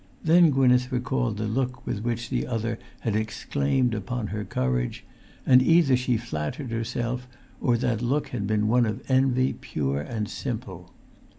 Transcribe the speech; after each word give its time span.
Then 0.23 0.49
Gwynneth 0.49 0.91
recalled 0.91 1.37
the 1.37 1.45
look 1.45 1.85
with 1.85 1.99
which 1.99 2.31
the 2.31 2.47
other 2.47 2.79
had 3.01 3.15
exclaimed 3.15 3.93
upon 3.93 4.25
her 4.29 4.43
courage, 4.43 5.03
and 5.45 5.61
either 5.61 5.95
she 5.95 6.17
flattered 6.17 6.71
herself, 6.71 7.27
or 7.59 7.77
that 7.77 8.01
look 8.01 8.29
had 8.29 8.47
been 8.47 8.67
one 8.67 8.87
of 8.87 9.03
envy 9.11 9.53
pure 9.53 10.01
and 10.01 10.27
simple. 10.27 10.91